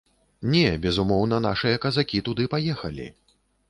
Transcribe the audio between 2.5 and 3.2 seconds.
паехалі.